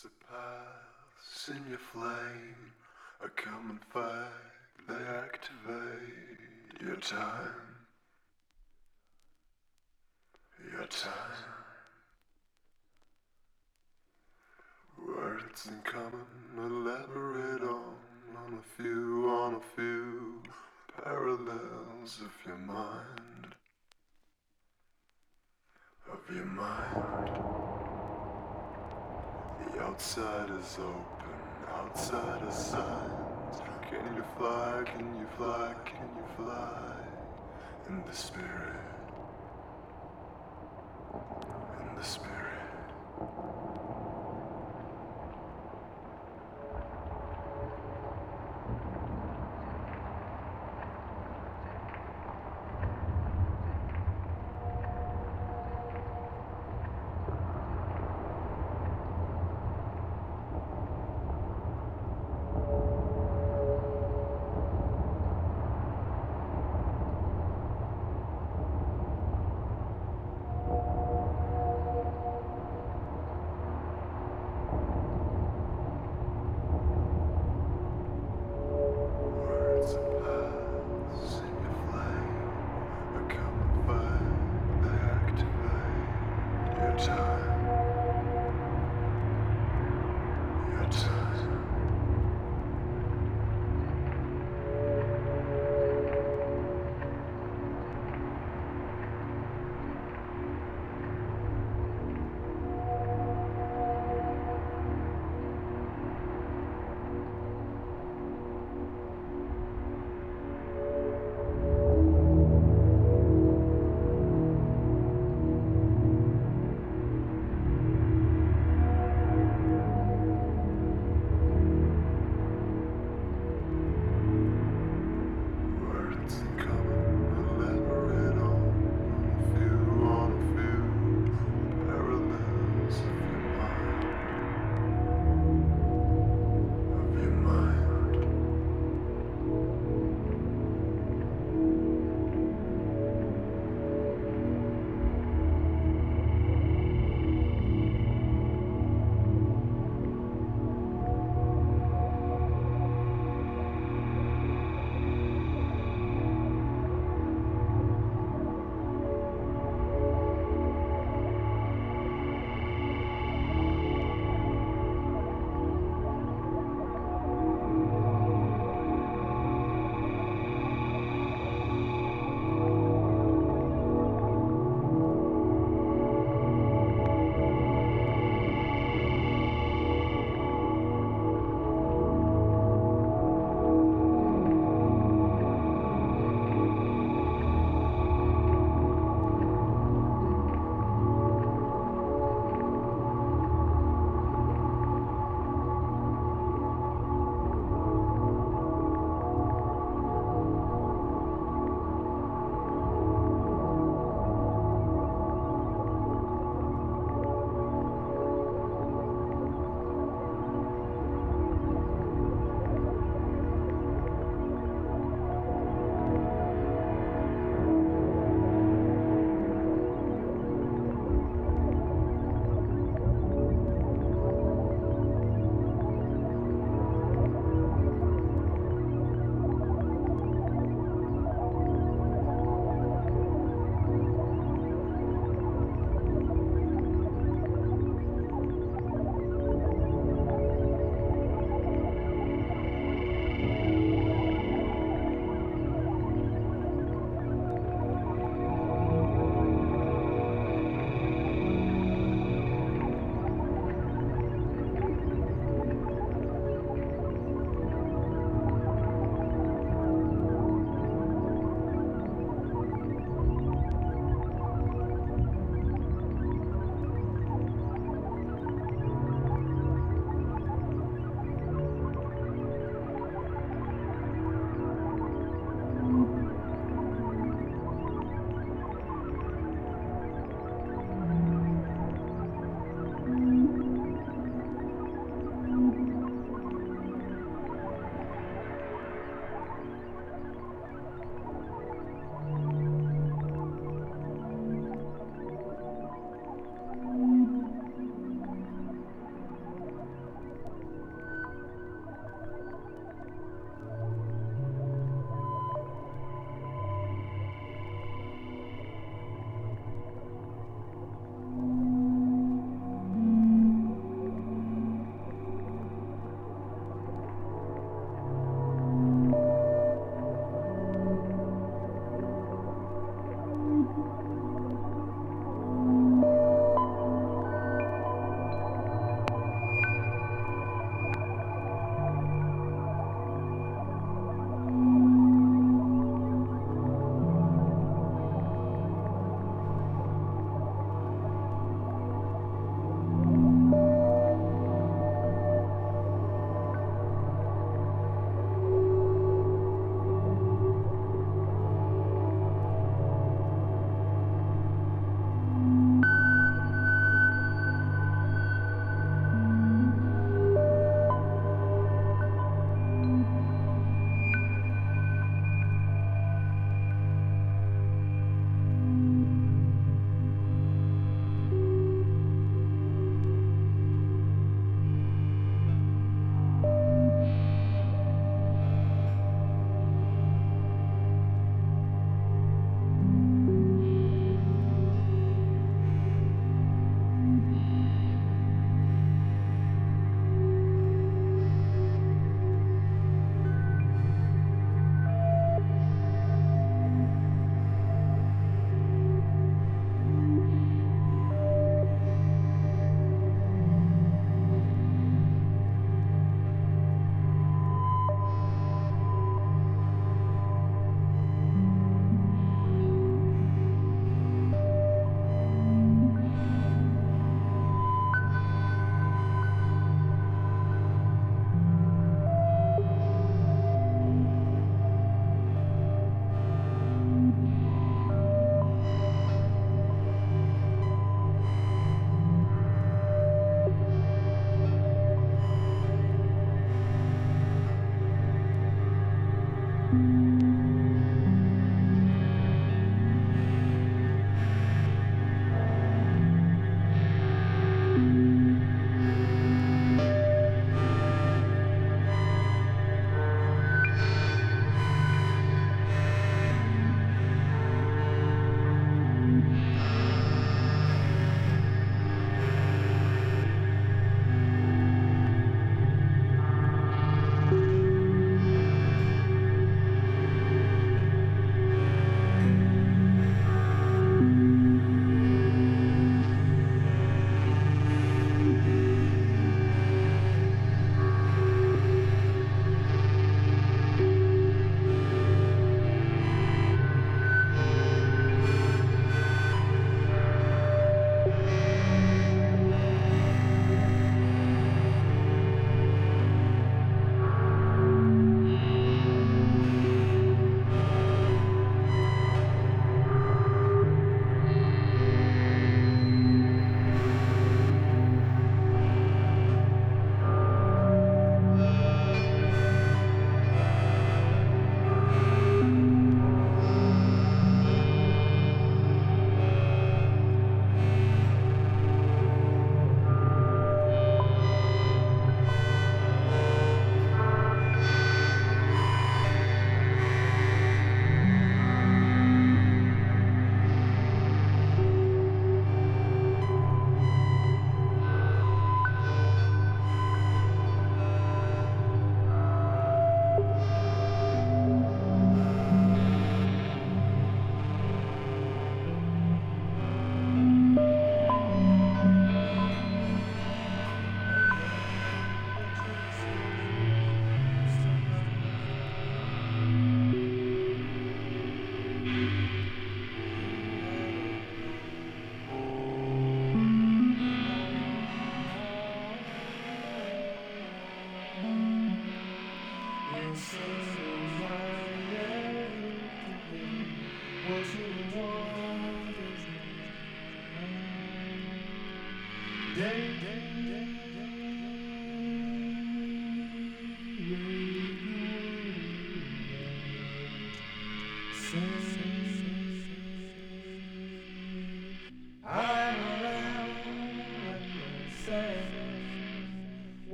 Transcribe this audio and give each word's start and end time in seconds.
It's 0.00 0.04
a 0.04 0.32
pulse 0.32 1.48
in 1.48 1.68
your 1.68 1.78
flame, 1.78 2.72
a 3.20 3.28
common 3.30 3.80
fact. 3.92 4.30
They 4.86 4.94
activate 4.94 6.80
your 6.80 6.94
time. 6.98 7.74
Your 10.72 10.86
time. 10.86 11.10
Words 15.04 15.66
in 15.66 15.80
common, 15.82 16.26
elaborate 16.56 17.62
on, 17.62 17.96
on 18.36 18.54
a 18.54 18.80
few, 18.80 19.28
on 19.28 19.54
a 19.54 19.74
few 19.74 20.44
parallels 21.02 22.20
of 22.20 22.30
your 22.46 22.58
mind. 22.58 23.56
Of 26.08 26.36
your 26.36 26.44
mind. 26.44 27.67
The 29.72 29.82
outside 29.82 30.50
is 30.50 30.78
open, 30.78 31.02
outside 31.74 32.48
is 32.48 32.54
signs. 32.54 33.60
Can 33.90 34.16
you 34.16 34.24
fly, 34.36 34.82
can 34.84 35.18
you 35.18 35.26
fly, 35.36 35.74
can 35.84 36.08
you 36.16 36.24
fly? 36.36 36.96
In 37.88 38.02
the 38.06 38.14
spirit. 38.14 38.80
In 41.80 41.96
the 41.96 42.04
spirit. 42.04 42.57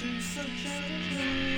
to 0.00 0.20
such 0.20 0.64
a 0.64 1.12
dream. 1.12 1.57